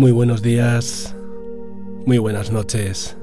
Muy 0.00 0.12
buenos 0.12 0.40
días, 0.40 1.14
muy 2.06 2.16
buenas 2.16 2.50
noches. 2.50 3.18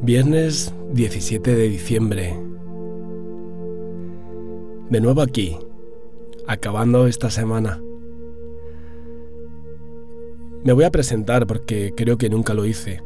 Viernes 0.00 0.72
17 0.92 1.56
de 1.56 1.68
diciembre. 1.68 2.36
De 4.90 5.00
nuevo 5.00 5.22
aquí, 5.22 5.58
acabando 6.46 7.08
esta 7.08 7.30
semana. 7.30 7.82
Me 10.62 10.72
voy 10.72 10.84
a 10.84 10.92
presentar 10.92 11.48
porque 11.48 11.92
creo 11.96 12.16
que 12.16 12.30
nunca 12.30 12.54
lo 12.54 12.64
hice. 12.64 13.02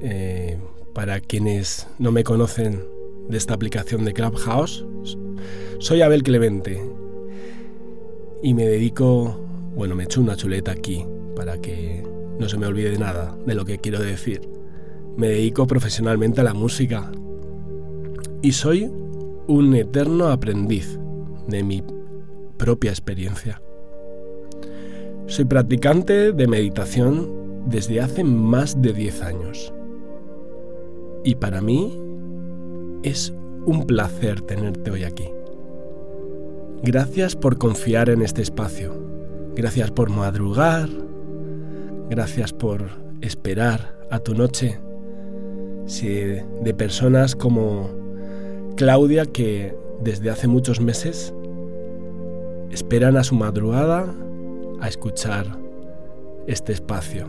Eh, 0.00 0.56
para 0.94 1.18
quienes 1.18 1.88
no 1.98 2.12
me 2.12 2.22
conocen 2.22 2.84
de 3.28 3.38
esta 3.38 3.54
aplicación 3.54 4.04
de 4.04 4.12
Clubhouse, 4.12 4.86
soy 5.80 6.02
Abel 6.02 6.22
Clemente 6.22 6.80
y 8.40 8.54
me 8.54 8.68
dedico, 8.68 9.49
bueno, 9.80 9.94
me 9.94 10.04
echo 10.04 10.20
una 10.20 10.36
chuleta 10.36 10.72
aquí 10.72 11.06
para 11.34 11.58
que 11.58 12.02
no 12.38 12.46
se 12.50 12.58
me 12.58 12.66
olvide 12.66 12.98
nada 12.98 13.34
de 13.46 13.54
lo 13.54 13.64
que 13.64 13.78
quiero 13.78 13.98
decir. 13.98 14.42
Me 15.16 15.28
dedico 15.28 15.66
profesionalmente 15.66 16.42
a 16.42 16.44
la 16.44 16.52
música 16.52 17.10
y 18.42 18.52
soy 18.52 18.92
un 19.46 19.74
eterno 19.74 20.28
aprendiz 20.28 20.98
de 21.48 21.62
mi 21.62 21.82
propia 22.58 22.90
experiencia. 22.90 23.62
Soy 25.28 25.46
practicante 25.46 26.32
de 26.32 26.46
meditación 26.46 27.64
desde 27.64 28.02
hace 28.02 28.22
más 28.22 28.82
de 28.82 28.92
10 28.92 29.22
años. 29.22 29.72
Y 31.24 31.36
para 31.36 31.62
mí 31.62 31.98
es 33.02 33.32
un 33.64 33.86
placer 33.86 34.42
tenerte 34.42 34.90
hoy 34.90 35.04
aquí. 35.04 35.30
Gracias 36.82 37.34
por 37.34 37.56
confiar 37.56 38.10
en 38.10 38.20
este 38.20 38.42
espacio. 38.42 39.09
Gracias 39.60 39.90
por 39.90 40.08
madrugar. 40.08 40.88
Gracias 42.08 42.50
por 42.50 42.82
esperar 43.20 43.94
a 44.10 44.18
tu 44.18 44.32
noche. 44.32 44.80
Si 45.84 46.08
de 46.08 46.74
personas 46.74 47.36
como 47.36 47.90
Claudia 48.78 49.26
que 49.26 49.76
desde 50.02 50.30
hace 50.30 50.48
muchos 50.48 50.80
meses 50.80 51.34
esperan 52.70 53.18
a 53.18 53.22
su 53.22 53.34
madrugada 53.34 54.06
a 54.80 54.88
escuchar 54.88 55.44
este 56.46 56.72
espacio. 56.72 57.28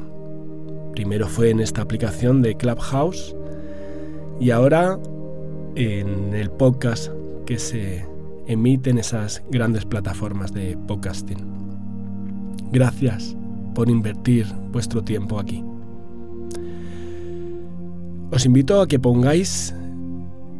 Primero 0.93 1.27
fue 1.27 1.49
en 1.49 1.59
esta 1.59 1.81
aplicación 1.81 2.41
de 2.41 2.55
Clubhouse 2.55 3.35
y 4.39 4.52
ahora 4.52 4.97
en 5.75 6.33
el 6.33 6.49
podcast 6.49 7.11
que 7.45 7.59
se 7.59 8.08
emite 8.47 8.89
en 8.89 8.99
esas 8.99 9.43
grandes 9.49 9.83
plataformas 9.83 10.53
de 10.53 10.77
podcasting. 10.87 11.51
Gracias 12.72 13.36
por 13.73 13.89
invertir 13.89 14.45
vuestro 14.72 15.04
tiempo 15.04 15.39
aquí. 15.39 15.64
Os 18.32 18.45
invito 18.45 18.82
a 18.82 18.88
que 18.88 19.00
pongáis 19.00 19.76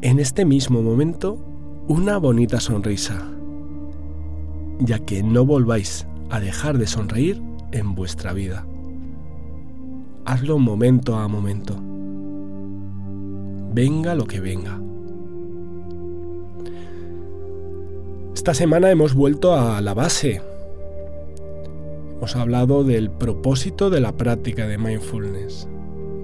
en 0.02 0.20
este 0.20 0.46
mismo 0.46 0.82
momento 0.82 1.38
una 1.88 2.18
bonita 2.18 2.60
sonrisa, 2.60 3.26
ya 4.80 5.00
que 5.00 5.24
no 5.24 5.46
volváis 5.46 6.06
a 6.30 6.40
dejar 6.40 6.78
de 6.78 6.88
sonreír 6.88 7.42
en 7.72 7.96
vuestra 7.96 8.34
vida. 8.34 8.66
Hazlo 10.26 10.60
momento 10.60 11.16
a 11.16 11.28
momento 11.28 11.82
venga 13.74 14.16
lo 14.16 14.26
que 14.26 14.40
venga. 14.40 14.80
Esta 18.36 18.54
semana 18.54 18.92
hemos 18.92 19.14
vuelto 19.14 19.54
a 19.54 19.82
la 19.82 19.94
base. 19.94 20.42
Hemos 22.22 22.36
hablado 22.36 22.84
del 22.84 23.10
propósito 23.10 23.90
de 23.90 24.00
la 24.00 24.16
práctica 24.16 24.68
de 24.68 24.78
mindfulness, 24.78 25.68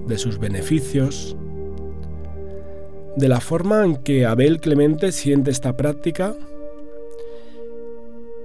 de 0.06 0.16
sus 0.16 0.38
beneficios, 0.38 1.36
de 3.16 3.28
la 3.28 3.40
forma 3.40 3.84
en 3.84 3.96
que 3.96 4.24
Abel 4.24 4.60
Clemente 4.60 5.10
siente 5.10 5.50
esta 5.50 5.76
práctica 5.76 6.36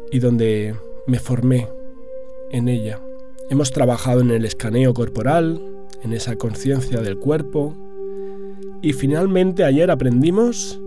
y 0.09 0.17
donde 0.17 0.75
me 1.05 1.19
formé 1.19 1.69
en 2.49 2.69
ella. 2.69 2.99
Hemos 3.51 3.69
trabajado 3.69 4.21
en 4.21 4.31
el 4.31 4.45
escaneo 4.45 4.95
corporal, 4.95 5.61
en 6.01 6.11
esa 6.13 6.35
conciencia 6.37 7.01
del 7.01 7.19
cuerpo, 7.19 7.75
y 8.81 8.93
finalmente 8.93 9.63
ayer 9.63 9.91
aprendimos 9.91 10.81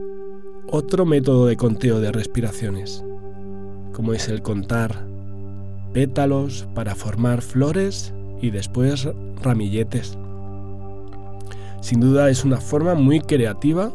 otro 0.67 1.07
método 1.07 1.47
de 1.47 1.57
conteo 1.57 2.01
de 2.01 2.11
respiraciones, 2.11 3.05
como 3.93 4.15
es 4.15 4.29
el 4.29 4.43
contar 4.43 5.15
pétalos 5.93 6.67
para 6.75 6.95
formar 6.95 7.43
flores 7.43 8.13
y 8.41 8.51
después 8.51 9.09
ramilletes. 9.43 10.19
Sin 11.81 12.01
duda 12.01 12.31
es 12.31 12.45
una 12.45 12.59
forma 12.59 12.95
muy 12.95 13.21
creativa 13.21 13.93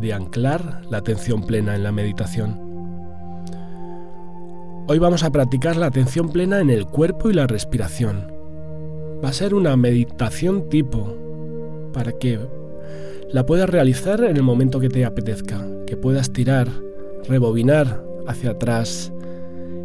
de 0.00 0.12
anclar 0.12 0.82
la 0.90 0.98
atención 0.98 1.42
plena 1.42 1.74
en 1.74 1.82
la 1.82 1.92
meditación. 1.92 2.60
Hoy 4.86 4.98
vamos 4.98 5.24
a 5.24 5.30
practicar 5.30 5.76
la 5.76 5.86
atención 5.86 6.28
plena 6.28 6.60
en 6.60 6.68
el 6.68 6.86
cuerpo 6.86 7.30
y 7.30 7.32
la 7.32 7.46
respiración. 7.46 8.30
Va 9.24 9.30
a 9.30 9.32
ser 9.32 9.54
una 9.54 9.76
meditación 9.76 10.68
tipo 10.68 11.16
para 11.92 12.12
que 12.12 12.38
la 13.30 13.46
puedas 13.46 13.70
realizar 13.70 14.22
en 14.22 14.36
el 14.36 14.42
momento 14.42 14.80
que 14.80 14.90
te 14.90 15.04
apetezca, 15.04 15.66
que 15.86 15.96
puedas 15.96 16.32
tirar, 16.32 16.68
rebobinar 17.26 18.04
hacia 18.26 18.50
atrás 18.50 19.10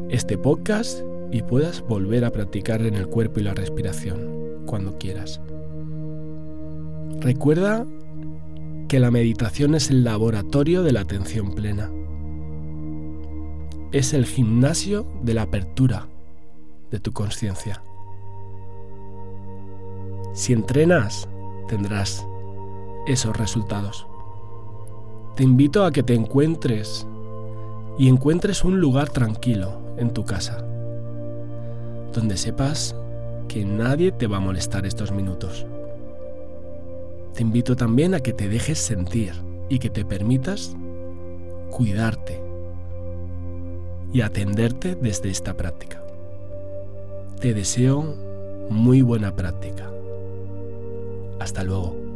este 0.10 0.38
podcast 0.38 1.02
y 1.32 1.44
puedas 1.44 1.82
volver 1.82 2.26
a 2.26 2.32
practicar 2.32 2.82
en 2.82 2.96
el 2.96 3.08
cuerpo 3.08 3.40
y 3.40 3.44
la 3.44 3.54
respiración 3.54 4.64
cuando 4.66 4.98
quieras. 4.98 5.42
Recuerda 7.20 7.86
que 8.88 9.00
la 9.00 9.12
meditación 9.12 9.76
es 9.76 9.90
el 9.90 10.04
laboratorio 10.04 10.84
de 10.84 10.92
la 10.92 11.02
atención 11.02 11.54
plena. 11.54 11.92
Es 13.92 14.14
el 14.14 14.26
gimnasio 14.26 15.06
de 15.22 15.34
la 15.34 15.44
apertura 15.44 16.08
de 16.92 17.00
tu 17.00 17.12
conciencia. 17.12 17.84
Si 20.34 20.54
entrenas, 20.54 21.28
tendrás 21.68 22.26
esos 23.06 23.36
resultados. 23.38 24.08
Te 25.36 25.44
invito 25.44 25.86
a 25.86 25.92
que 25.92 26.04
te 26.04 26.14
encuentres 26.14 27.08
y 27.98 28.08
encuentres 28.08 28.64
un 28.64 28.80
lugar 28.80 29.10
tranquilo 29.10 29.80
en 29.98 30.14
tu 30.14 30.24
casa, 30.24 30.66
donde 32.14 32.38
sepas 32.38 32.96
que 33.48 33.66
nadie 33.66 34.12
te 34.12 34.28
va 34.28 34.38
a 34.38 34.42
molestar 34.42 34.86
estos 34.86 35.12
minutos. 35.12 35.66
Te 37.34 37.44
invito 37.44 37.76
también 37.76 38.14
a 38.14 38.20
que 38.20 38.34
te 38.34 38.50
dejes 38.50 38.80
sentir 38.80 39.34
y 39.70 39.80
que 39.80 39.90
te 39.90 40.04
permitas 40.06 40.76
cuidarte 41.70 42.42
y 44.12 44.22
atenderte 44.22 44.96
desde 44.96 45.30
esta 45.30 45.56
práctica. 45.56 46.04
Te 47.40 47.54
deseo 47.54 48.02
muy 48.70 49.02
buena 49.02 49.36
práctica. 49.36 49.90
Hasta 51.40 51.64
luego. 51.64 52.09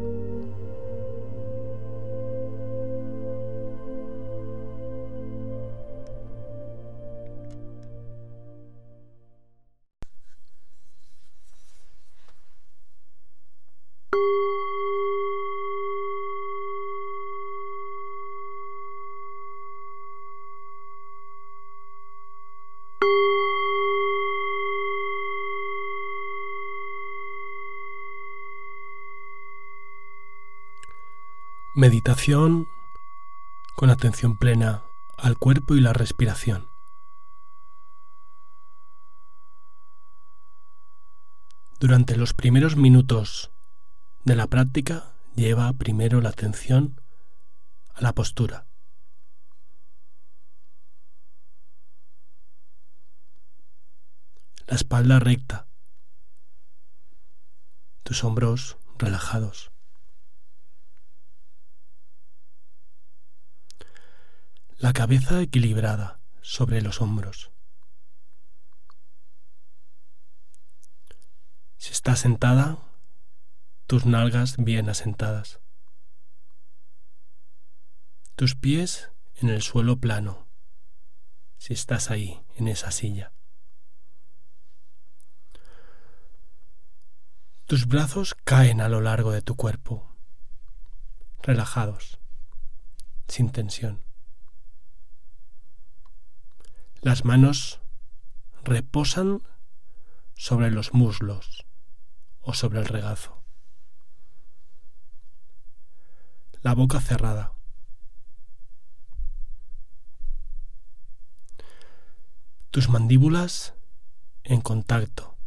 Meditación 31.84 32.66
con 33.76 33.90
atención 33.90 34.38
plena 34.38 34.86
al 35.18 35.38
cuerpo 35.38 35.76
y 35.76 35.82
la 35.82 35.92
respiración. 35.92 36.70
Durante 41.82 42.16
los 42.16 42.34
primeros 42.34 42.78
minutos 42.78 43.52
de 44.24 44.38
la 44.38 44.48
práctica 44.48 45.14
lleva 45.36 45.74
primero 45.74 46.22
la 46.22 46.30
atención 46.30 47.02
a 47.94 48.02
la 48.02 48.14
postura. 48.14 48.66
La 54.68 54.78
espalda 54.78 55.20
recta, 55.20 55.68
tus 58.04 58.24
hombros 58.24 58.78
relajados. 58.98 59.73
La 64.84 64.92
cabeza 64.92 65.42
equilibrada 65.42 66.20
sobre 66.42 66.82
los 66.82 67.00
hombros. 67.00 67.54
Si 71.78 71.94
estás 71.94 72.20
sentada, 72.20 72.80
tus 73.88 74.06
nalgas 74.06 74.58
bien 74.58 74.90
asentadas. 74.90 75.62
Tus 78.36 78.56
pies 78.56 79.10
en 79.36 79.48
el 79.48 79.62
suelo 79.62 80.02
plano, 80.02 80.50
si 81.58 81.72
estás 81.72 82.12
ahí, 82.12 82.44
en 82.58 82.68
esa 82.68 82.92
silla. 82.92 83.32
Tus 87.68 87.88
brazos 87.88 88.36
caen 88.44 88.82
a 88.82 88.90
lo 88.90 89.00
largo 89.00 89.32
de 89.32 89.42
tu 89.42 89.56
cuerpo, 89.56 90.14
relajados, 91.42 92.20
sin 93.30 93.50
tensión. 93.50 94.04
Las 97.04 97.26
manos 97.26 97.82
reposan 98.64 99.44
sobre 100.36 100.72
los 100.72 100.94
muslos 100.94 101.66
o 102.40 102.54
sobre 102.54 102.80
el 102.80 102.86
regazo. 102.86 103.44
La 106.62 106.74
boca 106.74 107.02
cerrada. 107.02 107.52
Tus 112.72 112.88
mandíbulas 112.88 113.74
en 114.46 114.62
contacto, 114.62 115.38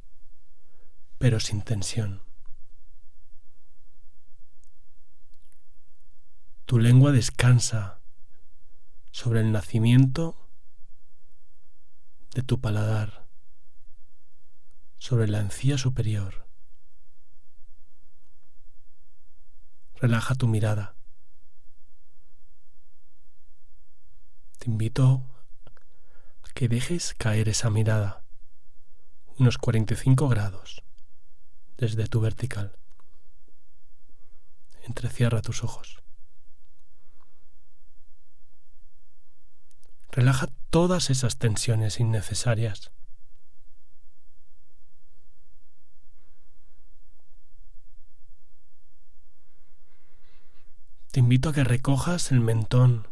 pero 1.17 1.41
sin 1.41 1.63
tensión. 1.63 2.23
Tu 6.67 6.79
lengua 6.79 7.13
descansa 7.13 8.03
sobre 9.11 9.41
el 9.41 9.53
nacimiento 9.53 10.46
de 12.37 12.43
tu 12.43 12.61
paladar 12.61 13.27
sobre 14.99 15.27
la 15.27 15.41
encía 15.41 15.79
superior. 15.79 16.47
Relaja 19.95 20.35
tu 20.35 20.47
mirada. 20.47 20.97
Te 24.59 24.71
invito 24.71 25.25
a 26.43 26.53
que 26.53 26.69
dejes 26.69 27.15
caer 27.15 27.49
esa 27.49 27.71
mirada 27.71 28.23
unos 29.39 29.57
45 29.57 30.29
grados 30.29 30.83
desde 31.79 32.07
tu 32.07 32.21
vertical. 32.21 32.77
Entrecierra 34.83 35.41
tus 35.41 35.65
ojos. 35.65 36.06
Relaja 40.17 40.47
todas 40.71 41.11
esas 41.11 41.37
tensiones 41.37 42.01
innecesarias. 42.01 42.91
Te 51.11 51.21
invito 51.21 51.51
a 51.51 51.53
que 51.53 51.65
recojas 51.65 52.33
el 52.33 52.41
mentón 52.41 53.07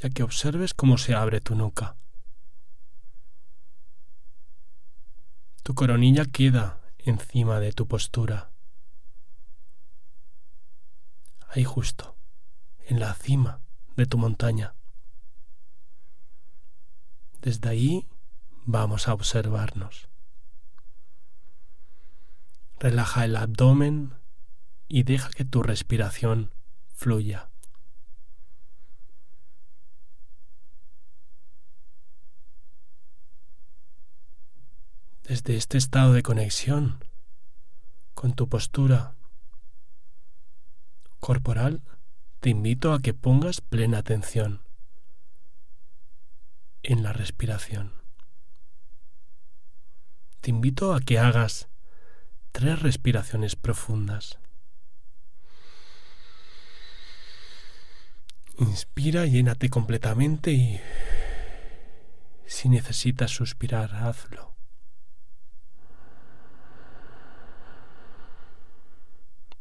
y 0.00 0.06
a 0.06 0.10
que 0.10 0.22
observes 0.22 0.72
cómo 0.72 0.98
se 0.98 1.16
abre 1.16 1.40
tu 1.40 1.56
nuca. 1.56 1.96
Tu 5.64 5.74
coronilla 5.74 6.26
queda 6.26 6.80
encima 6.98 7.58
de 7.58 7.72
tu 7.72 7.88
postura. 7.88 8.52
Ahí 11.48 11.64
justo, 11.64 12.16
en 12.86 13.00
la 13.00 13.12
cima 13.14 13.60
de 13.96 14.06
tu 14.06 14.16
montaña. 14.16 14.76
Desde 17.44 17.68
ahí 17.68 18.08
vamos 18.64 19.06
a 19.06 19.12
observarnos. 19.12 20.08
Relaja 22.80 23.26
el 23.26 23.36
abdomen 23.36 24.14
y 24.88 25.02
deja 25.02 25.28
que 25.28 25.44
tu 25.44 25.62
respiración 25.62 26.54
fluya. 26.94 27.50
Desde 35.24 35.56
este 35.58 35.76
estado 35.76 36.14
de 36.14 36.22
conexión 36.22 37.04
con 38.14 38.32
tu 38.32 38.48
postura 38.48 39.16
corporal, 41.20 41.82
te 42.40 42.48
invito 42.48 42.94
a 42.94 43.00
que 43.00 43.12
pongas 43.12 43.60
plena 43.60 43.98
atención 43.98 44.63
en 46.84 47.02
la 47.02 47.12
respiración. 47.12 47.92
Te 50.40 50.50
invito 50.50 50.94
a 50.94 51.00
que 51.00 51.18
hagas 51.18 51.68
tres 52.52 52.80
respiraciones 52.80 53.56
profundas. 53.56 54.38
Inspira, 58.58 59.26
llénate 59.26 59.68
completamente 59.68 60.52
y 60.52 60.80
si 62.46 62.68
necesitas 62.68 63.30
suspirar, 63.30 63.94
hazlo. 63.94 64.54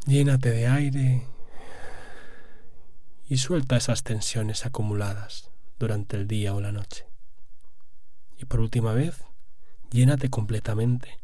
Llénate 0.05 0.51
de 0.51 0.67
aire 0.67 1.27
y 3.29 3.38
suelta 3.38 3.77
esas 3.77 4.03
tensiones 4.03 4.65
acumuladas 4.65 5.50
durante 5.79 6.17
el 6.17 6.27
día 6.27 6.53
o 6.53 6.62
la 6.62 6.74
noche. 6.74 7.12
Por 8.47 8.59
última 8.59 8.93
vez, 8.93 9.23
llénate 9.89 10.29
completamente. 10.29 11.19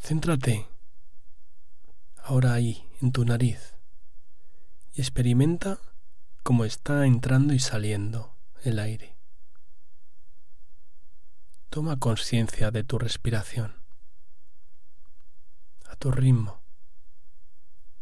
Céntrate 0.00 0.66
ahora 2.24 2.54
ahí, 2.54 2.86
en 3.00 3.12
tu 3.12 3.24
nariz, 3.24 3.74
y 4.92 5.00
experimenta 5.00 5.78
cómo 6.42 6.64
está 6.64 7.06
entrando 7.06 7.54
y 7.54 7.58
saliendo 7.58 8.34
el 8.62 8.78
aire. 8.78 9.13
Toma 11.74 11.98
conciencia 11.98 12.70
de 12.70 12.84
tu 12.84 13.00
respiración, 13.00 13.74
a 15.86 15.96
tu 15.96 16.12
ritmo, 16.12 16.62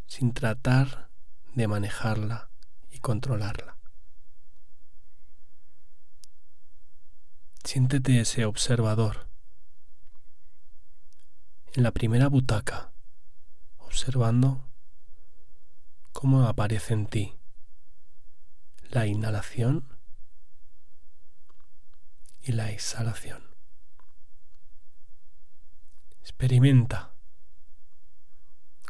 sin 0.07 0.35
tratar 0.35 1.09
de 1.55 1.67
manejarla 1.69 2.50
y 2.91 2.99
controlarla. 2.99 3.79
Siéntete 7.64 8.21
ese 8.21 8.45
observador 8.45 9.26
en 11.73 11.83
la 11.83 11.93
primera 11.93 12.29
butaca, 12.29 12.93
observando 13.79 14.69
cómo 16.12 16.47
aparece 16.47 16.93
en 16.93 17.07
ti 17.07 17.38
la 18.91 19.07
inhalación 19.07 19.99
y 22.43 22.52
la 22.52 22.71
exhalación. 22.71 23.51
Experimenta 26.23 27.12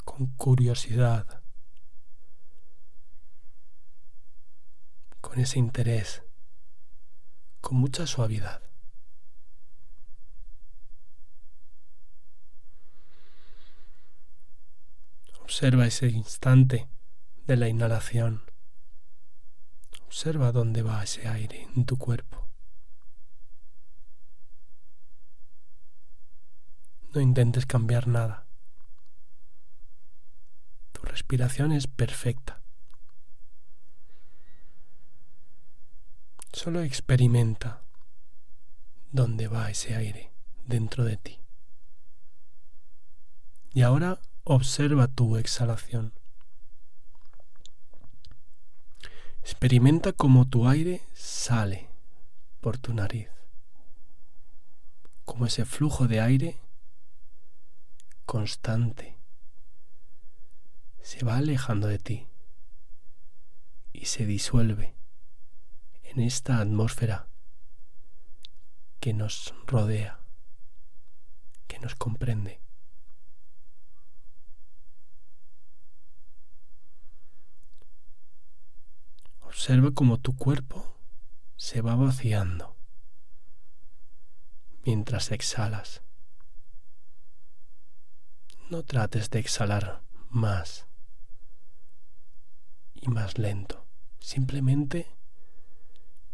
con 0.05 0.29
curiosidad, 0.37 1.43
con 5.21 5.41
ese 5.41 5.59
interés, 5.59 6.23
con 7.61 7.79
mucha 7.79 8.07
suavidad. 8.07 8.63
Observa 15.41 15.87
ese 15.87 16.09
instante 16.09 16.89
de 17.47 17.57
la 17.57 17.69
inhalación 17.69 18.53
Observa 20.13 20.53
dónde 20.53 20.83
va 20.83 21.03
ese 21.03 21.27
aire 21.27 21.67
en 21.75 21.87
tu 21.87 21.97
cuerpo. 21.97 22.42
No 27.15 27.21
intentes 27.21 27.67
cambiar 27.67 28.09
nada. 28.09 28.47
Tu 30.93 31.03
respiración 31.03 31.73
es 31.73 31.87
perfecta. 31.87 32.63
Solo 36.53 36.81
experimenta 36.81 37.83
dónde 39.11 39.49
va 39.49 39.71
ese 39.71 39.95
aire 39.95 40.33
dentro 40.65 41.05
de 41.05 41.19
ti. 41.19 41.41
Y 43.75 43.83
ahora 43.83 44.21
observa 44.45 45.07
tu 45.07 45.37
exhalación. 45.37 46.15
Experimenta 49.43 50.13
cómo 50.13 50.49
tu 50.49 50.69
aire 50.69 51.03
sale 51.13 51.91
por 52.61 52.79
tu 52.79 52.95
nariz, 52.95 53.29
como 55.25 55.47
ese 55.47 55.65
flujo 55.65 56.07
de 56.07 56.21
aire 56.21 56.62
constante 58.25 59.19
se 61.03 61.25
va 61.25 61.37
alejando 61.37 61.89
de 61.89 61.99
ti 61.99 62.29
y 63.93 64.07
se 64.07 64.25
disuelve 64.25 64.97
en 66.03 66.21
esta 66.21 66.61
atmósfera 66.61 67.29
que 69.01 69.13
nos 69.13 69.55
rodea, 69.67 70.21
que 71.67 71.79
nos 71.81 71.95
comprende. 71.95 72.61
Observa 79.41 79.91
cómo 79.93 80.19
tu 80.19 80.37
cuerpo 80.37 80.97
se 81.57 81.83
va 81.83 81.95
vaciando 81.95 82.77
mientras 84.85 85.31
exhalas. 85.31 86.03
No 88.73 88.83
trates 88.85 89.29
de 89.29 89.39
exhalar 89.39 90.03
más 90.31 90.87
y 92.95 93.09
más 93.09 93.37
lento. 93.37 93.87
Simplemente 94.19 95.15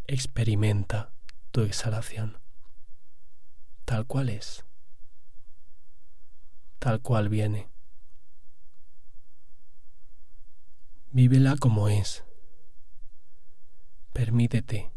experimenta 0.07 1.11
tu 1.51 1.63
exhalación 1.63 2.39
tal 3.83 4.05
cual 4.05 4.29
es, 4.29 4.63
tal 6.79 7.01
cual 7.01 7.27
viene. 7.27 7.67
Vívela 11.11 11.57
como 11.59 11.89
es. 11.89 12.23
Permítete 14.13 14.93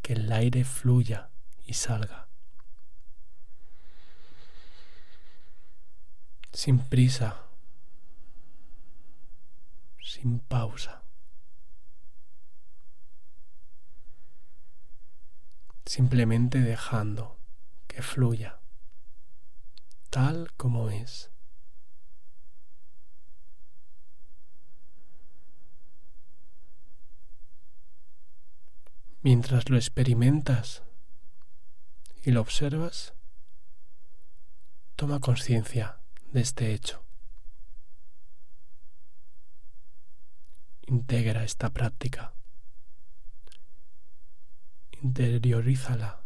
que 0.00 0.14
el 0.14 0.32
aire 0.32 0.64
fluya 0.64 1.28
y 1.66 1.74
salga. 1.74 2.31
Sin 6.52 6.78
prisa, 6.78 7.46
sin 10.02 10.38
pausa. 10.40 11.02
Simplemente 15.84 16.60
dejando 16.60 17.38
que 17.86 18.02
fluya 18.02 18.62
tal 20.12 20.52
como 20.58 20.90
es. 20.90 21.30
Mientras 29.22 29.70
lo 29.70 29.78
experimentas 29.78 30.82
y 32.22 32.32
lo 32.32 32.42
observas, 32.42 33.14
toma 34.96 35.18
conciencia 35.20 36.01
de 36.32 36.40
este 36.40 36.72
hecho. 36.72 37.04
Integra 40.86 41.44
esta 41.44 41.70
práctica. 41.70 42.34
Interiorízala. 45.02 46.24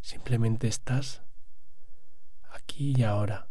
Simplemente 0.00 0.66
estás 0.66 1.22
aquí 2.50 2.94
y 2.96 3.04
ahora, 3.04 3.48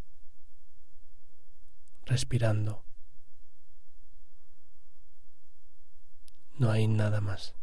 respirando. 2.05 2.84
No 6.60 6.70
hay 6.70 6.88
nada 6.88 7.22
más. 7.22 7.55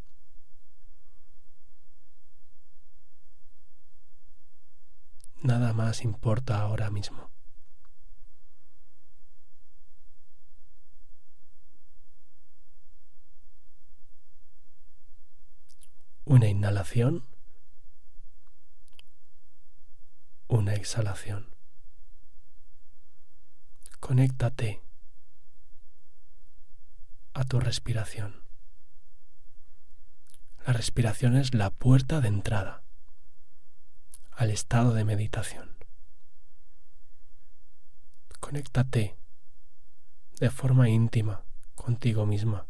Nada 5.41 5.73
más 5.73 6.03
importa 6.03 6.61
ahora 6.61 6.91
mismo. 6.91 7.31
Una 16.25 16.49
inhalación, 16.49 17.25
una 20.49 20.75
exhalación. 20.75 21.55
Conéctate 24.01 24.83
a 27.33 27.45
tu 27.45 27.61
respiración. 27.61 28.43
La 30.67 30.73
respiración 30.73 31.37
es 31.37 31.55
la 31.55 31.71
puerta 31.71 32.21
de 32.21 32.29
entrada 32.29 32.88
al 34.39 34.53
estado 34.53 34.95
de 34.95 35.05
meditación. 35.05 35.77
Conéctate 38.39 39.19
de 40.39 40.51
forma 40.51 40.89
íntima 40.89 41.43
contigo 41.75 42.25
misma, 42.25 42.69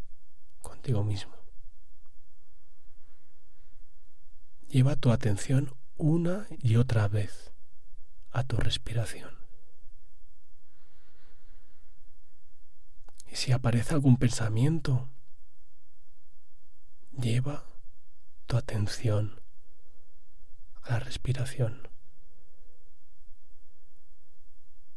contigo 0.62 1.04
mismo. 1.04 1.34
Lleva 4.68 4.96
tu 4.96 5.12
atención 5.12 5.74
una 5.98 6.46
y 6.62 6.76
otra 6.76 7.06
vez 7.06 7.52
a 8.30 8.44
tu 8.44 8.56
respiración. 8.56 9.36
Y 13.30 13.36
si 13.36 13.52
aparece 13.52 13.92
algún 13.92 14.16
pensamiento, 14.16 15.10
lleva 17.12 17.66
tu 18.46 18.56
atención 18.56 19.42
la 20.88 20.98
respiración. 20.98 21.88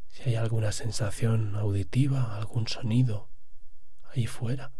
Si 0.07 0.23
hay 0.23 0.35
alguna 0.35 0.71
sensación 0.71 1.55
auditiva, 1.55 2.37
algún 2.37 2.67
sonido 2.67 3.29
ahí 4.13 4.25
fuera, 4.25 4.71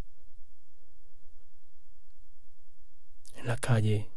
en 3.35 3.47
la 3.47 3.57
calle, 3.57 4.11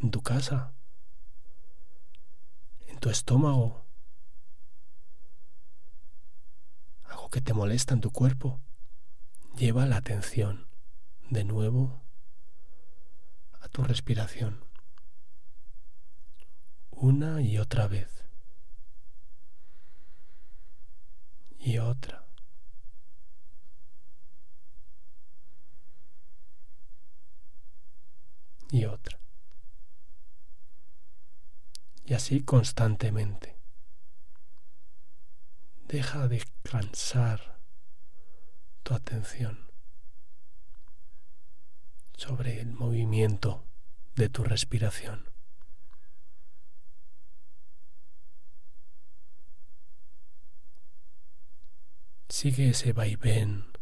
en 0.00 0.10
tu 0.10 0.22
casa, 0.22 0.74
en 2.86 2.98
tu 2.98 3.10
estómago, 3.10 3.84
algo 7.04 7.30
que 7.30 7.40
te 7.40 7.54
molesta 7.54 7.94
en 7.94 8.00
tu 8.00 8.10
cuerpo, 8.10 8.60
lleva 9.56 9.86
la 9.86 9.96
atención 9.96 10.68
de 11.30 11.44
nuevo 11.44 12.02
a 13.60 13.68
tu 13.68 13.82
respiración 13.82 14.67
una 17.00 17.40
y 17.40 17.58
otra 17.58 17.86
vez. 17.86 18.24
Y 21.58 21.78
otra. 21.78 22.24
Y 28.70 28.84
otra. 28.84 29.18
Y 32.04 32.14
así 32.14 32.42
constantemente. 32.42 33.56
Deja 35.86 36.28
descansar 36.28 37.60
tu 38.82 38.94
atención 38.94 39.70
sobre 42.16 42.60
el 42.60 42.72
movimiento 42.72 43.64
de 44.16 44.28
tu 44.28 44.42
respiración. 44.42 45.37
Sigue 52.28 52.70
ese 52.70 52.92
vaivén 52.92 53.72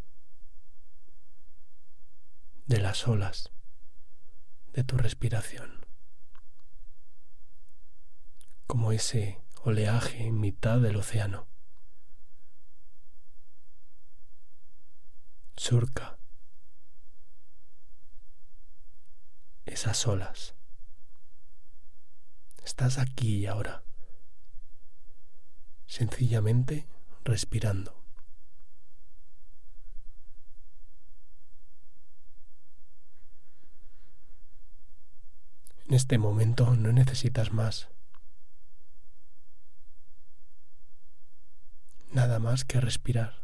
de 2.67 2.81
las 2.81 3.07
olas 3.07 3.51
de 4.73 4.85
tu 4.85 4.97
respiración, 4.97 5.87
como 8.67 8.93
ese 8.93 9.41
oleaje 9.63 10.27
en 10.27 10.41
mitad 10.41 10.81
del 10.81 10.97
océano. 10.97 11.49
surca 15.57 16.19
esas 19.65 20.07
olas. 20.07 20.55
Estás 22.63 22.99
aquí 22.99 23.39
y 23.39 23.47
ahora, 23.47 23.85
sencillamente 25.87 26.89
respirando. 27.25 28.06
En 35.89 35.95
este 35.95 36.19
momento 36.19 36.75
no 36.75 36.91
necesitas 36.91 37.53
más. 37.53 37.89
Nada 42.11 42.41
más 42.41 42.65
que 42.65 42.81
respirar. 42.81 43.35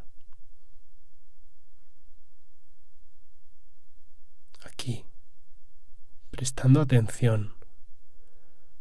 Aquí, 4.65 5.05
prestando 6.31 6.81
atención 6.81 7.55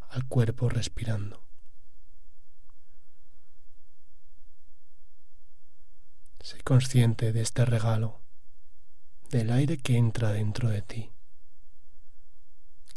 al 0.08 0.26
cuerpo 0.26 0.68
respirando. 0.68 1.40
Sé 6.40 6.60
consciente 6.62 7.32
de 7.32 7.42
este 7.42 7.64
regalo, 7.64 8.20
del 9.30 9.52
aire 9.52 9.78
que 9.78 9.96
entra 9.96 10.32
dentro 10.32 10.68
de 10.68 10.82
ti 10.82 11.11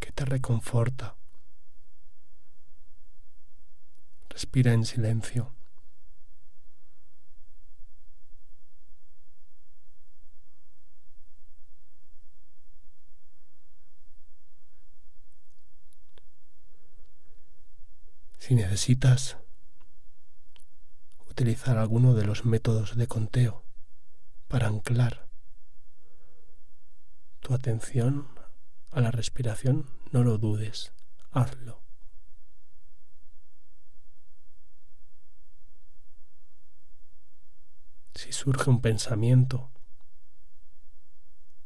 que 0.05 0.12
te 0.12 0.24
reconforta. 0.24 1.15
Respira 4.29 4.71
en 4.71 4.85
silencio. 4.85 5.51
Si 18.38 18.53
necesitas 18.53 19.38
utilizar 21.27 21.79
alguno 21.79 22.13
de 22.13 22.25
los 22.25 22.45
métodos 22.45 22.95
de 22.95 23.07
conteo 23.07 23.63
para 24.47 24.67
anclar 24.67 25.27
tu 27.39 27.55
atención 27.55 28.35
a 28.95 29.01
la 29.01 29.11
respiración, 29.11 29.89
no 30.13 30.23
lo 30.23 30.37
dudes, 30.37 30.93
hazlo. 31.31 31.83
Si 38.13 38.31
surge 38.31 38.69
un 38.69 38.81
pensamiento, 38.81 39.69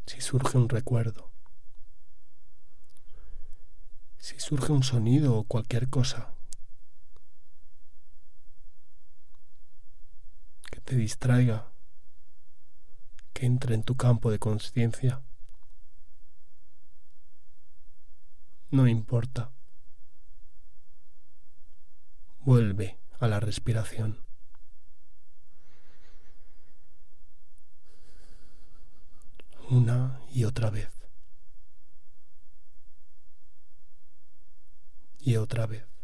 si 0.07 0.21
surge 0.21 0.57
un 0.57 0.69
recuerdo, 0.69 1.31
si 4.17 4.39
surge 4.39 4.71
un 4.71 4.81
sonido 4.81 5.36
o 5.36 5.43
cualquier 5.43 5.88
cosa 5.88 6.33
que 10.71 10.81
te 10.81 10.95
distraiga, 10.95 11.71
que 13.33 13.45
entre 13.45 13.75
en 13.75 13.83
tu 13.83 13.95
campo 13.95 14.31
de 14.31 14.39
conciencia, 14.39 15.21
no 18.72 18.88
importa. 18.88 19.52
Vuelve 22.40 23.00
a 23.20 23.28
la 23.28 23.40
respiración. 23.40 24.24
Una 29.70 30.22
y 30.32 30.46
otra 30.46 30.70
vez. 30.70 30.90
Y 35.20 35.36
otra 35.36 35.68
vez. 35.68 35.99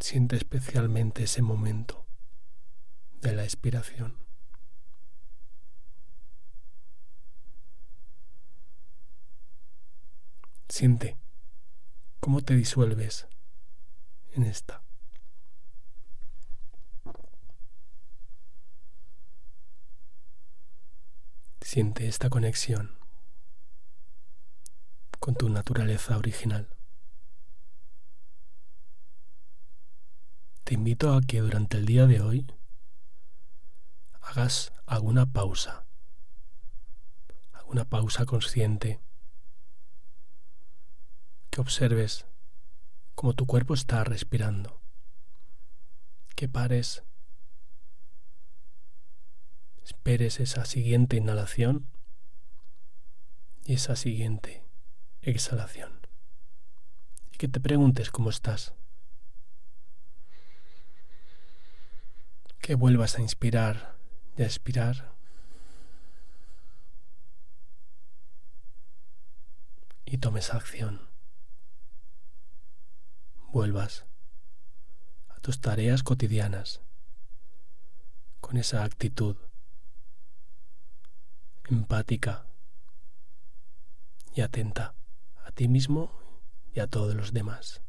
Siente 0.00 0.36
especialmente 0.36 1.24
ese 1.24 1.42
momento 1.42 2.06
de 3.20 3.32
la 3.32 3.44
expiración. 3.44 4.16
Siente 10.68 11.18
cómo 12.18 12.40
te 12.40 12.54
disuelves 12.54 13.28
en 14.32 14.44
esta. 14.44 14.82
Siente 21.60 22.08
esta 22.08 22.30
conexión 22.30 22.98
con 25.18 25.34
tu 25.34 25.50
naturaleza 25.50 26.16
original. 26.16 26.79
Te 30.70 30.74
invito 30.74 31.14
a 31.14 31.20
que 31.20 31.40
durante 31.40 31.78
el 31.78 31.84
día 31.84 32.06
de 32.06 32.20
hoy 32.20 32.46
hagas 34.20 34.72
alguna 34.86 35.26
pausa, 35.26 35.84
alguna 37.50 37.84
pausa 37.86 38.24
consciente, 38.24 39.00
que 41.50 41.60
observes 41.60 42.24
cómo 43.16 43.32
tu 43.32 43.46
cuerpo 43.46 43.74
está 43.74 44.04
respirando, 44.04 44.80
que 46.36 46.48
pares, 46.48 47.02
esperes 49.82 50.38
esa 50.38 50.66
siguiente 50.66 51.16
inhalación 51.16 51.88
y 53.64 53.74
esa 53.74 53.96
siguiente 53.96 54.62
exhalación, 55.20 56.06
y 57.32 57.38
que 57.38 57.48
te 57.48 57.58
preguntes 57.58 58.12
cómo 58.12 58.30
estás. 58.30 58.72
Que 62.70 62.76
vuelvas 62.76 63.18
a 63.18 63.20
inspirar 63.20 63.96
y 64.36 64.42
a 64.42 64.44
expirar. 64.44 65.12
Y 70.04 70.18
tomes 70.18 70.54
acción. 70.54 71.08
Vuelvas 73.48 74.06
a 75.30 75.40
tus 75.40 75.60
tareas 75.60 76.04
cotidianas 76.04 76.80
con 78.40 78.56
esa 78.56 78.84
actitud 78.84 79.36
empática 81.64 82.46
y 84.32 84.42
atenta 84.42 84.94
a 85.44 85.50
ti 85.50 85.66
mismo 85.66 86.16
y 86.72 86.78
a 86.78 86.86
todos 86.86 87.16
los 87.16 87.32
demás. 87.32 87.82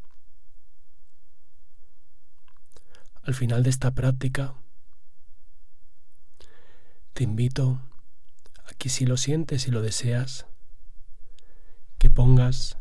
Al 3.22 3.36
final 3.36 3.62
de 3.62 3.70
esta 3.70 3.91
práctica, 3.91 4.56
te 7.13 7.24
invito 7.24 7.82
a 8.65 8.74
que 8.74 8.89
si 8.89 9.06
lo 9.06 9.17
sientes 9.17 9.67
y 9.67 9.71
lo 9.71 9.82
deseas, 9.82 10.47
que 11.97 12.10
pongas 12.10 12.78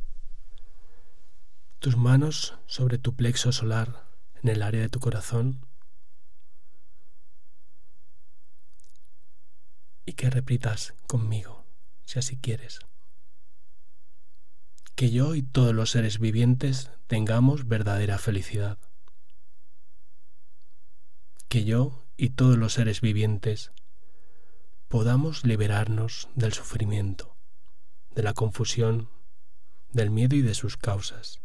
tus 1.78 1.96
manos 1.96 2.58
sobre 2.66 2.98
tu 2.98 3.14
plexo 3.14 3.52
solar 3.52 4.06
en 4.42 4.48
el 4.48 4.62
área 4.62 4.80
de 4.80 4.88
tu 4.88 5.00
corazón 5.00 5.66
y 10.06 10.12
que 10.14 10.30
repitas 10.30 10.94
conmigo, 11.06 11.64
si 12.04 12.18
así 12.18 12.36
quieres. 12.36 12.80
Que 14.94 15.10
yo 15.10 15.34
y 15.34 15.42
todos 15.42 15.74
los 15.74 15.90
seres 15.90 16.18
vivientes 16.18 16.90
tengamos 17.06 17.66
verdadera 17.66 18.18
felicidad 18.18 18.78
que 21.50 21.64
yo 21.64 22.06
y 22.16 22.30
todos 22.30 22.56
los 22.56 22.74
seres 22.74 23.00
vivientes 23.00 23.72
podamos 24.90 25.44
liberarnos 25.44 26.29
del 26.35 26.53
sufrimiento, 26.53 27.37
de 28.16 28.24
la 28.24 28.35
confusión, 28.35 29.09
del 29.92 30.11
miedo 30.11 30.35
y 30.35 30.42
de 30.42 30.53
sus 30.53 30.76
causas. 30.76 31.40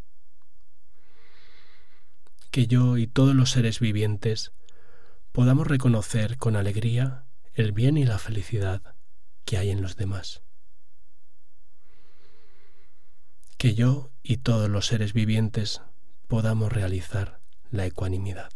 Que 2.49 2.65
yo 2.65 2.97
y 2.97 3.05
todos 3.05 3.35
los 3.35 3.51
seres 3.51 3.79
vivientes 3.79 4.51
podamos 5.31 5.67
reconocer 5.67 6.37
con 6.37 6.55
alegría 6.55 7.25
el 7.53 7.71
bien 7.71 7.97
y 7.97 8.05
la 8.05 8.17
felicidad 8.17 8.95
que 9.45 9.59
hay 9.59 9.69
en 9.69 9.83
los 9.83 9.95
demás. 9.95 10.41
Que 13.59 13.75
yo 13.75 14.11
y 14.23 14.37
todos 14.37 14.69
los 14.69 14.87
seres 14.87 15.13
vivientes 15.13 15.83
podamos 16.27 16.73
realizar 16.73 17.41
la 17.69 17.85
ecuanimidad. 17.85 18.54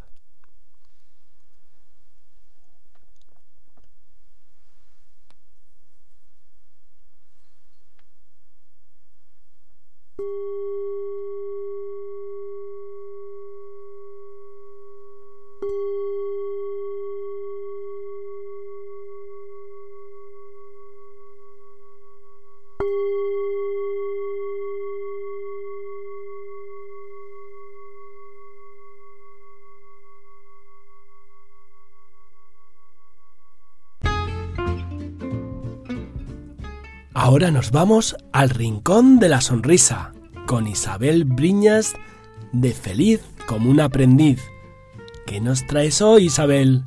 Ahora 37.30 37.52
nos 37.52 37.70
vamos 37.70 38.16
al 38.32 38.50
Rincón 38.50 39.20
de 39.20 39.30
la 39.30 39.40
Sonrisa 39.40 40.14
con 40.48 40.66
Isabel 40.66 41.26
Briñas 41.26 41.94
de 42.54 42.74
Feliz 42.74 43.22
como 43.46 43.70
un 43.70 43.80
aprendiz. 43.82 44.42
¿Qué 45.28 45.40
nos 45.40 45.68
traes 45.68 46.02
hoy, 46.02 46.26
Isabel? 46.26 46.84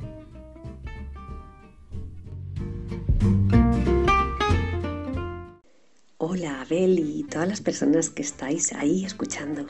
Hola, 6.17 6.59
Abel 6.59 6.99
y 6.99 7.23
todas 7.23 7.47
las 7.47 7.61
personas 7.61 8.09
que 8.09 8.23
estáis 8.23 8.73
ahí 8.73 9.05
escuchando. 9.05 9.67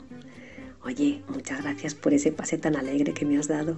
Oye, 0.82 1.22
muchas 1.28 1.62
gracias 1.62 1.94
por 1.94 2.14
ese 2.14 2.32
pase 2.32 2.58
tan 2.58 2.74
alegre 2.74 3.14
que 3.14 3.24
me 3.24 3.38
has 3.38 3.46
dado. 3.46 3.76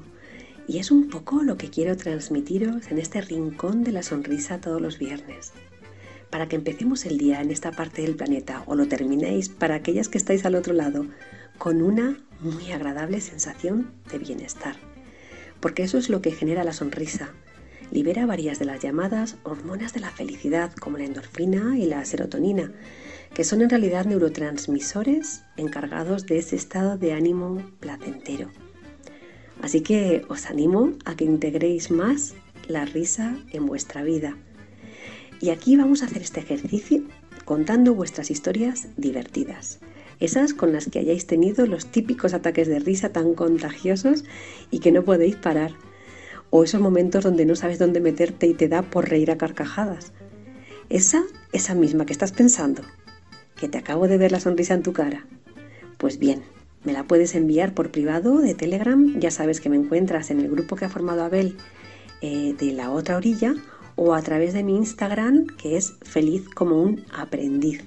Y 0.67 0.79
es 0.79 0.91
un 0.91 1.11
poco 1.11 1.43
lo 1.43 1.59
que 1.59 1.69
quiero 1.69 1.95
transmitiros 1.95 2.91
en 2.91 2.97
este 2.97 3.21
rincón 3.21 3.85
de 3.85 3.93
la 3.93 4.03
sonrisa 4.03 4.63
todos 4.63 4.81
los 4.81 4.99
viernes. 4.99 5.53
Para 6.31 6.49
que 6.49 6.57
empecemos 6.57 7.07
el 7.07 7.19
día 7.19 7.41
en 7.41 7.51
esta 7.51 7.71
parte 7.73 8.03
del 8.03 8.17
planeta 8.17 8.63
o 8.67 8.75
lo 8.75 8.89
terminéis 8.89 9.49
para 9.49 9.77
aquellas 9.77 10.09
que 10.09 10.19
estáis 10.19 10.45
al 10.45 10.55
otro 10.55 10.75
lado 10.75 11.07
con 11.59 11.83
una 11.83 12.19
muy 12.41 12.73
agradable 12.73 13.21
sensación 13.21 13.93
de 14.11 14.19
bienestar. 14.19 14.77
Porque 15.61 15.83
eso 15.83 15.99
es 15.99 16.11
lo 16.11 16.21
que 16.21 16.33
genera 16.33 16.65
la 16.65 16.73
sonrisa. 16.73 17.31
Libera 17.91 18.27
varias 18.27 18.59
de 18.59 18.65
las 18.65 18.83
llamadas 18.83 19.37
hormonas 19.45 19.95
de 19.95 20.01
la 20.01 20.11
felicidad 20.11 20.73
como 20.73 20.99
la 20.99 21.05
endorfina 21.05 21.79
y 21.79 21.87
la 21.87 22.05
serotonina, 22.05 22.73
que 23.33 23.45
son 23.45 23.63
en 23.63 23.71
realidad 23.71 24.07
neurotransmisores 24.07 25.43
encargados 25.57 26.27
de 26.27 26.39
ese 26.39 26.57
estado 26.57 26.99
de 26.99 27.13
ánimo 27.13 27.63
placentero. 27.81 28.51
Así 29.63 29.81
que 29.81 30.25
os 30.29 30.47
animo 30.47 30.93
a 31.05 31.17
que 31.17 31.25
integréis 31.25 31.91
más 31.91 32.35
la 32.69 32.85
risa 32.85 33.37
en 33.53 33.67
vuestra 33.67 34.03
vida. 34.03 34.37
Y 35.41 35.51
aquí 35.51 35.77
vamos 35.77 36.03
a 36.03 36.07
hacer 36.07 36.23
este 36.23 36.41
ejercicio 36.41 37.03
contando 37.45 37.95
vuestras 37.95 38.31
historias 38.31 38.89
divertidas, 38.97 39.79
esas 40.19 40.55
con 40.55 40.73
las 40.73 40.87
que 40.87 40.99
hayáis 40.99 41.27
tenido 41.27 41.67
los 41.67 41.87
típicos 41.87 42.35
ataques 42.35 42.69
de 42.69 42.79
risa 42.79 43.11
tan 43.11 43.35
contagiosos 43.35 44.25
y 44.71 44.81
que 44.81 44.93
no 44.93 45.05
podéis 45.05 45.37
parar, 45.37 45.73
o 46.51 46.65
esos 46.65 46.81
momentos 46.81 47.25
donde 47.25 47.45
no 47.45 47.55
sabes 47.55 47.79
dónde 47.79 48.01
meterte 48.01 48.47
y 48.47 48.55
te 48.55 48.69
da 48.69 48.83
por 48.83 49.09
reír 49.09 49.31
a 49.31 49.39
carcajadas. 49.39 50.13
Esa, 50.89 51.23
esa 51.53 51.75
misma 51.75 52.07
que 52.07 52.13
estás 52.13 52.33
pensando, 52.33 52.83
que 53.57 53.69
te 53.69 53.79
acabo 53.79 54.09
de 54.09 54.19
ver 54.19 54.33
la 54.33 54.41
sonrisa 54.41 54.75
en 54.75 54.83
tu 54.83 54.93
cara. 54.93 55.27
Pues 55.99 56.19
bien, 56.19 56.43
me 56.85 56.93
la 56.93 57.05
puedes 57.05 57.35
enviar 57.35 57.75
por 57.75 57.91
privado 57.91 58.39
de 58.39 58.55
Telegram, 58.55 59.19
ya 59.19 59.31
sabes 59.31 59.61
que 59.61 59.69
me 59.69 59.77
encuentras 59.77 60.31
en 60.31 60.41
el 60.41 60.49
grupo 60.51 60.77
que 60.77 60.85
ha 60.85 60.89
formado 60.89 61.25
Abel 61.25 61.57
eh, 62.23 62.55
de 62.59 62.73
la 62.73 62.91
otra 62.91 63.17
orilla, 63.17 63.55
o 63.97 64.15
a 64.15 64.23
través 64.23 64.53
de 64.53 64.63
mi 64.63 64.77
Instagram, 64.77 65.47
que 65.47 65.77
es 65.77 65.95
feliz 66.03 66.49
como 66.49 66.83
un 66.83 67.05
aprendiz. 67.13 67.83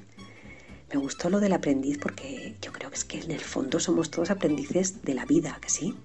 Me 0.91 1.00
gustó 1.00 1.30
lo 1.30 1.39
del 1.39 1.54
aprendiz 1.54 2.00
porque 2.00 2.56
yo 2.62 2.72
creo 2.72 2.89
que 2.89 2.95
es 2.95 3.06
que 3.06 3.19
en 3.19 3.32
el 3.32 3.39
fondo 3.39 3.80
somos 3.80 4.10
todos 4.10 4.32
aprendices 4.32 5.04
de 5.04 5.13
la 5.13 5.26
vida, 5.26 5.58
¿que 5.62 5.69
sí? 5.69 5.95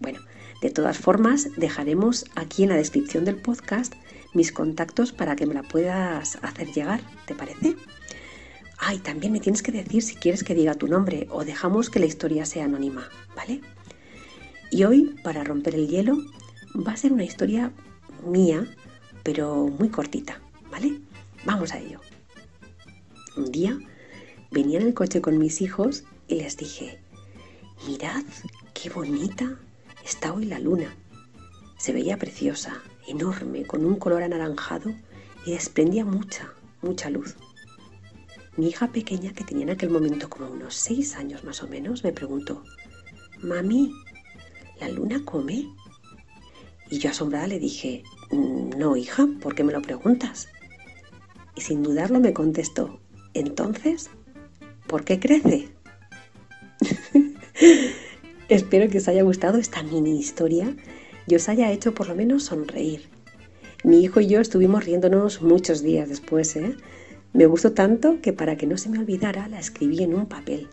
Bueno, 0.00 0.20
de 0.62 0.70
todas 0.70 0.96
formas, 0.96 1.48
dejaremos 1.56 2.24
aquí 2.34 2.62
en 2.62 2.70
la 2.70 2.76
descripción 2.76 3.24
del 3.24 3.36
podcast 3.36 3.94
mis 4.32 4.52
contactos 4.52 5.12
para 5.12 5.34
que 5.34 5.46
me 5.46 5.54
la 5.54 5.62
puedas 5.62 6.38
hacer 6.42 6.72
llegar, 6.72 7.00
¿te 7.26 7.34
parece? 7.34 7.74
Ay, 8.78 8.98
también 8.98 9.32
me 9.32 9.40
tienes 9.40 9.62
que 9.62 9.72
decir 9.72 10.02
si 10.02 10.14
quieres 10.14 10.44
que 10.44 10.54
diga 10.54 10.74
tu 10.74 10.86
nombre 10.86 11.26
o 11.30 11.44
dejamos 11.44 11.90
que 11.90 11.98
la 11.98 12.06
historia 12.06 12.44
sea 12.44 12.66
anónima, 12.66 13.08
¿vale? 13.34 13.60
Y 14.70 14.84
hoy, 14.84 15.16
para 15.24 15.42
romper 15.42 15.74
el 15.74 15.88
hielo, 15.88 16.18
va 16.86 16.92
a 16.92 16.96
ser 16.96 17.12
una 17.12 17.24
historia 17.24 17.72
mía, 18.26 18.66
pero 19.26 19.66
muy 19.66 19.88
cortita, 19.88 20.40
¿vale? 20.70 21.00
Vamos 21.44 21.72
a 21.72 21.80
ello. 21.80 22.00
Un 23.36 23.50
día 23.50 23.76
venía 24.52 24.78
en 24.78 24.86
el 24.86 24.94
coche 24.94 25.20
con 25.20 25.36
mis 25.36 25.60
hijos 25.62 26.04
y 26.28 26.36
les 26.36 26.56
dije, 26.56 27.00
mirad 27.88 28.22
qué 28.72 28.88
bonita 28.88 29.58
está 30.04 30.32
hoy 30.32 30.44
la 30.44 30.60
luna. 30.60 30.94
Se 31.76 31.92
veía 31.92 32.18
preciosa, 32.18 32.80
enorme, 33.08 33.66
con 33.66 33.84
un 33.84 33.96
color 33.96 34.22
anaranjado 34.22 34.94
y 35.44 35.50
desprendía 35.50 36.04
mucha, 36.04 36.52
mucha 36.80 37.10
luz. 37.10 37.34
Mi 38.56 38.68
hija 38.68 38.92
pequeña, 38.92 39.32
que 39.32 39.42
tenía 39.42 39.64
en 39.64 39.70
aquel 39.70 39.90
momento 39.90 40.30
como 40.30 40.48
unos 40.52 40.76
seis 40.76 41.16
años 41.16 41.42
más 41.42 41.64
o 41.64 41.66
menos, 41.66 42.04
me 42.04 42.12
preguntó, 42.12 42.62
Mami, 43.42 43.92
¿la 44.78 44.88
luna 44.88 45.24
come? 45.24 45.66
Y 46.90 46.98
yo 46.98 47.10
asombrada 47.10 47.46
le 47.46 47.58
dije, 47.58 48.02
no, 48.30 48.96
hija, 48.96 49.26
¿por 49.40 49.54
qué 49.54 49.64
me 49.64 49.72
lo 49.72 49.82
preguntas? 49.82 50.48
Y 51.54 51.62
sin 51.62 51.82
dudarlo 51.82 52.20
me 52.20 52.32
contestó, 52.32 53.00
entonces, 53.34 54.10
¿por 54.86 55.04
qué 55.04 55.18
crece? 55.18 55.68
Espero 58.48 58.88
que 58.88 58.98
os 58.98 59.08
haya 59.08 59.22
gustado 59.22 59.58
esta 59.58 59.82
mini 59.82 60.18
historia 60.18 60.76
y 61.26 61.34
os 61.34 61.48
haya 61.48 61.72
hecho 61.72 61.94
por 61.94 62.08
lo 62.08 62.14
menos 62.14 62.44
sonreír. 62.44 63.08
Mi 63.82 64.02
hijo 64.02 64.20
y 64.20 64.28
yo 64.28 64.40
estuvimos 64.40 64.84
riéndonos 64.84 65.42
muchos 65.42 65.82
días 65.82 66.08
después, 66.08 66.54
¿eh? 66.56 66.76
Me 67.32 67.46
gustó 67.46 67.72
tanto 67.72 68.20
que 68.22 68.32
para 68.32 68.56
que 68.56 68.66
no 68.66 68.78
se 68.78 68.88
me 68.88 68.98
olvidara 68.98 69.48
la 69.48 69.58
escribí 69.58 70.02
en 70.02 70.14
un 70.14 70.26
papel. 70.26 70.68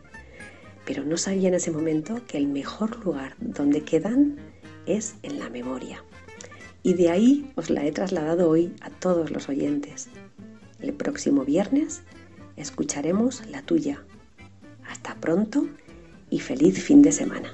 Pero 0.85 1.03
no 1.03 1.17
sabía 1.17 1.49
en 1.49 1.55
ese 1.55 1.71
momento 1.71 2.21
que 2.27 2.37
el 2.37 2.47
mejor 2.47 3.03
lugar 3.03 3.35
donde 3.39 3.83
quedan 3.83 4.37
es 4.85 5.15
en 5.23 5.39
la 5.39 5.49
memoria. 5.49 6.03
Y 6.81 6.95
de 6.95 7.09
ahí 7.09 7.51
os 7.55 7.69
la 7.69 7.85
he 7.85 7.91
trasladado 7.91 8.49
hoy 8.49 8.73
a 8.81 8.89
todos 8.89 9.31
los 9.31 9.47
oyentes. 9.49 10.09
El 10.81 10.93
próximo 10.93 11.45
viernes 11.45 12.01
escucharemos 12.57 13.45
la 13.47 13.61
tuya. 13.61 14.03
Hasta 14.87 15.15
pronto 15.15 15.65
y 16.29 16.39
feliz 16.39 16.83
fin 16.83 17.01
de 17.01 17.11
semana. 17.11 17.53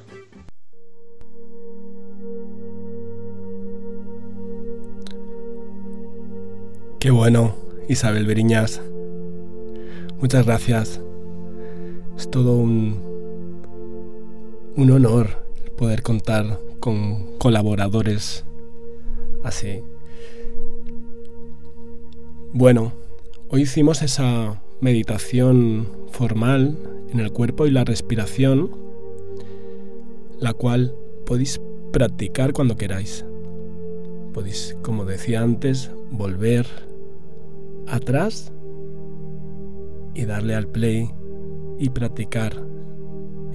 Qué 7.00 7.12
bueno, 7.12 7.56
Isabel 7.88 8.26
Beriñas. 8.26 8.82
Muchas 10.20 10.46
gracias. 10.46 11.00
Es 12.18 12.30
todo 12.30 12.58
un, 12.58 13.00
un 14.76 14.92
honor 14.92 15.46
poder 15.78 16.04
contar 16.04 16.60
con 16.80 17.38
colaboradores 17.38 18.46
así. 19.44 19.82
Bueno, 22.54 22.94
hoy 23.50 23.62
hicimos 23.62 24.02
esa 24.02 24.62
meditación 24.82 25.88
formal 26.12 26.78
en 27.12 27.20
el 27.20 27.32
cuerpo 27.32 27.68
y 27.68 27.72
la 27.72 27.84
respiración, 27.84 28.72
la 30.40 30.54
cual 30.54 30.96
podéis 31.26 31.62
practicar 31.92 32.54
cuando 32.54 32.76
queráis. 32.76 33.26
Podéis, 34.34 34.78
como 34.82 35.06
decía 35.06 35.42
antes, 35.42 35.92
volver 36.12 36.66
atrás 37.88 38.52
y 40.14 40.26
darle 40.26 40.56
al 40.56 40.68
play 40.68 41.12
y 41.78 41.90
practicar 41.90 42.64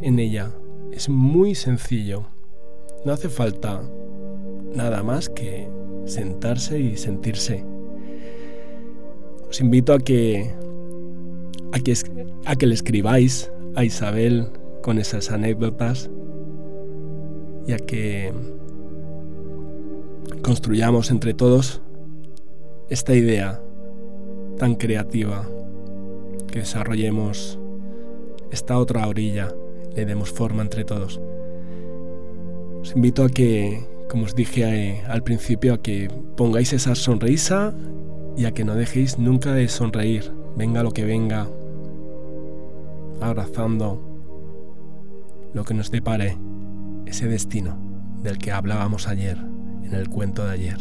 en 0.03 0.19
ella. 0.19 0.53
Es 0.93 1.09
muy 1.09 1.55
sencillo. 1.55 2.34
No 3.05 3.13
hace 3.13 3.29
falta 3.29 3.83
nada 4.75 5.03
más 5.03 5.29
que 5.29 5.69
sentarse 6.07 6.79
y 6.79 6.97
sentirse. 6.97 7.65
Os 9.49 9.61
invito 9.61 9.93
a 9.93 9.99
que 9.99 10.51
a 11.73 11.81
que, 11.81 11.95
a 12.47 12.57
que 12.57 12.67
le 12.67 12.75
escribáis 12.75 13.51
a 13.75 13.85
Isabel 13.85 14.49
con 14.83 14.99
esas 14.99 15.31
anécdotas 15.31 16.11
y 17.67 17.73
a 17.73 17.79
que 17.79 18.33
construyamos 20.43 21.11
entre 21.11 21.35
todos 21.35 21.83
esta 22.89 23.15
idea 23.15 23.61
tan 24.59 24.77
creativa 24.77 25.49
que 26.51 26.61
desarrollemos 26.61 27.59
esta 28.51 28.79
otra 28.79 29.09
orilla, 29.09 29.53
le 29.97 30.05
demos 30.05 30.31
forma 30.31 30.63
entre 30.63 30.85
todos. 30.85 31.21
Os 32.85 32.95
invito 32.95 33.25
a 33.25 33.31
que, 33.31 33.81
como 34.11 34.25
os 34.25 34.35
dije 34.35 34.61
eh, 34.61 35.03
al 35.09 35.23
principio, 35.23 35.73
a 35.73 35.81
que 35.81 36.11
pongáis 36.37 36.75
esa 36.75 36.95
sonrisa 36.95 37.73
y 38.37 38.45
a 38.45 38.53
que 38.53 38.63
no 38.63 38.75
dejéis 38.75 39.19
nunca 39.19 39.55
de 39.55 39.69
sonreír, 39.69 40.31
venga 40.55 40.83
lo 40.83 40.91
que 40.91 41.07
venga, 41.07 41.49
abrazando 43.23 44.05
lo 45.55 45.65
que 45.65 45.73
nos 45.73 45.91
depare 45.91 46.37
ese 47.07 47.27
destino 47.27 47.79
del 48.23 48.37
que 48.37 48.53
hablábamos 48.53 49.09
ayer 49.09 49.39
en 49.83 49.95
el 49.95 50.11
cuento 50.11 50.45
de 50.45 50.53
ayer. 50.53 50.77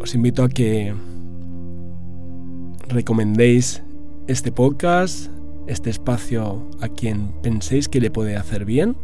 Os 0.00 0.14
invito 0.14 0.44
a 0.44 0.48
que 0.48 0.94
recomendéis 2.86 3.82
este 4.28 4.52
podcast, 4.52 5.32
este 5.70 5.88
espacio 5.88 6.66
a 6.80 6.88
quien 6.88 7.28
penséis 7.42 7.88
que 7.88 8.00
le 8.00 8.10
puede 8.10 8.36
hacer 8.36 8.64
bien. 8.64 8.96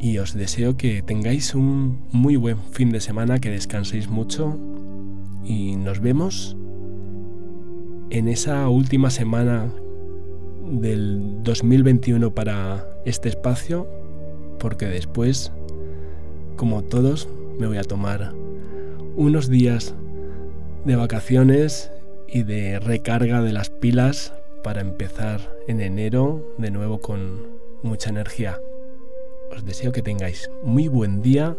Y 0.00 0.18
os 0.18 0.34
deseo 0.34 0.76
que 0.76 1.02
tengáis 1.02 1.54
un 1.54 2.00
muy 2.12 2.36
buen 2.36 2.58
fin 2.70 2.90
de 2.90 3.00
semana, 3.00 3.38
que 3.38 3.50
descanséis 3.50 4.08
mucho 4.08 4.58
y 5.44 5.76
nos 5.76 6.00
vemos 6.00 6.56
en 8.10 8.28
esa 8.28 8.68
última 8.68 9.10
semana 9.10 9.70
del 10.70 11.42
2021 11.42 12.34
para 12.34 12.86
este 13.04 13.28
espacio, 13.28 13.86
porque 14.58 14.86
después, 14.86 15.52
como 16.56 16.82
todos, 16.82 17.28
me 17.58 17.66
voy 17.66 17.78
a 17.78 17.84
tomar 17.84 18.32
unos 19.16 19.48
días 19.48 19.94
de 20.84 20.96
vacaciones 20.96 21.90
y 22.28 22.42
de 22.44 22.80
recarga 22.80 23.42
de 23.42 23.52
las 23.52 23.70
pilas 23.70 24.32
para 24.66 24.80
empezar 24.80 25.56
en 25.68 25.80
enero 25.80 26.56
de 26.58 26.72
nuevo 26.72 26.98
con 26.98 27.60
mucha 27.84 28.10
energía. 28.10 28.60
Os 29.52 29.64
deseo 29.64 29.92
que 29.92 30.02
tengáis 30.02 30.50
muy 30.60 30.88
buen 30.88 31.22
día 31.22 31.56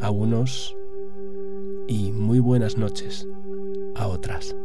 a 0.00 0.08
unos 0.08 0.74
y 1.86 2.12
muy 2.12 2.38
buenas 2.38 2.78
noches 2.78 3.28
a 3.94 4.06
otras. 4.06 4.56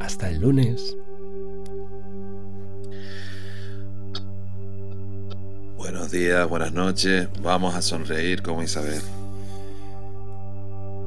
Hasta 0.00 0.30
el 0.30 0.40
lunes. 0.40 0.96
Buenos 5.76 6.10
días, 6.10 6.48
buenas 6.48 6.72
noches. 6.72 7.28
Vamos 7.42 7.74
a 7.74 7.82
sonreír 7.82 8.40
como 8.40 8.62
Isabel. 8.62 9.02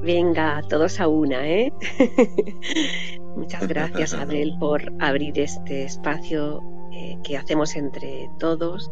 Venga, 0.03 0.61
todos 0.69 0.99
a 0.99 1.07
una, 1.07 1.47
¿eh? 1.49 1.73
Muchas 3.37 3.67
gracias, 3.67 4.13
Abel, 4.15 4.55
por 4.59 4.81
abrir 4.99 5.37
este 5.39 5.83
espacio 5.83 6.63
eh, 6.91 7.17
que 7.23 7.37
hacemos 7.37 7.75
entre 7.75 8.29
todos 8.39 8.91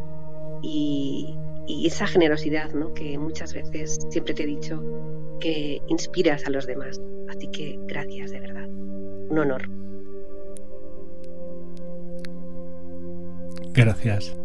y, 0.62 1.36
y 1.67 1.88
esa 1.88 2.05
generosidad, 2.05 2.71
¿no? 2.73 2.93
Que 2.93 3.17
muchas 3.17 3.53
veces 3.53 3.97
siempre 4.10 4.36
te 4.36 4.43
he 4.43 4.45
dicho 4.45 4.84
que 5.39 5.81
inspiras 5.88 6.45
a 6.45 6.51
los 6.51 6.67
demás. 6.67 7.01
Así 7.27 7.47
que 7.47 7.79
gracias, 7.88 8.31
de 8.31 8.39
verdad. 8.39 8.67
Un 8.69 9.39
honor. 9.39 9.67
Gracias. 13.73 14.38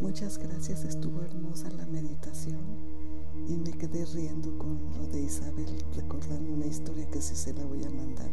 Muchas 0.00 0.36
gracias, 0.38 0.84
estuvo 0.84 1.22
hermosa 1.22 1.68
la 1.76 1.86
meditación 1.86 2.85
y 3.48 3.56
me 3.56 3.70
quedé 3.72 4.04
riendo 4.06 4.56
con 4.58 4.78
lo 4.96 5.06
de 5.08 5.22
Isabel, 5.22 5.66
recordando 5.94 6.52
una 6.52 6.66
historia 6.66 7.06
que 7.10 7.20
sí 7.20 7.34
se 7.34 7.52
la 7.52 7.64
voy 7.64 7.84
a 7.84 7.90
mandar. 7.90 8.30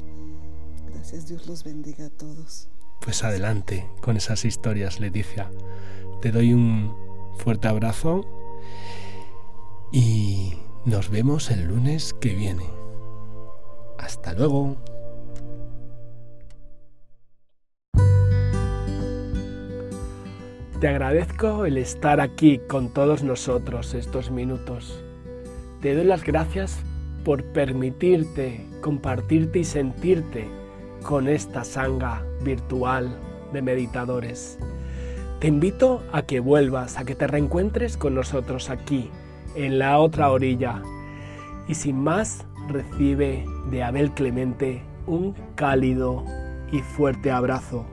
Gracias, 0.93 1.27
Dios 1.27 1.47
los 1.47 1.63
bendiga 1.63 2.05
a 2.05 2.09
todos. 2.09 2.69
Pues 3.01 3.23
adelante 3.23 3.89
con 4.01 4.17
esas 4.17 4.45
historias, 4.45 4.99
Leticia. 4.99 5.51
Te 6.21 6.31
doy 6.31 6.53
un 6.53 6.95
fuerte 7.37 7.67
abrazo 7.67 8.25
y 9.91 10.53
nos 10.85 11.09
vemos 11.09 11.51
el 11.51 11.65
lunes 11.65 12.13
que 12.13 12.33
viene. 12.33 12.65
Hasta 13.97 14.33
luego. 14.33 14.77
Te 20.83 20.89
agradezco 20.89 21.63
el 21.63 21.77
estar 21.77 22.19
aquí 22.19 22.59
con 22.67 22.89
todos 22.89 23.23
nosotros 23.23 23.93
estos 23.93 24.31
minutos. 24.31 25.01
Te 25.79 25.95
doy 25.95 26.03
las 26.03 26.25
gracias 26.25 26.77
por 27.23 27.41
permitirte 27.41 28.67
compartirte 28.81 29.59
y 29.59 29.63
sentirte 29.63 30.45
con 31.01 31.29
esta 31.29 31.63
sanga 31.63 32.25
virtual 32.43 33.17
de 33.53 33.61
meditadores. 33.61 34.59
Te 35.39 35.47
invito 35.47 36.03
a 36.11 36.23
que 36.23 36.41
vuelvas, 36.41 36.97
a 36.97 37.05
que 37.05 37.15
te 37.15 37.27
reencuentres 37.27 37.95
con 37.95 38.13
nosotros 38.13 38.69
aquí, 38.69 39.09
en 39.55 39.79
la 39.79 39.97
otra 39.99 40.31
orilla. 40.31 40.81
Y 41.69 41.75
sin 41.75 41.95
más, 41.95 42.45
recibe 42.67 43.45
de 43.71 43.83
Abel 43.83 44.11
Clemente 44.11 44.83
un 45.07 45.33
cálido 45.55 46.25
y 46.73 46.79
fuerte 46.79 47.31
abrazo 47.31 47.85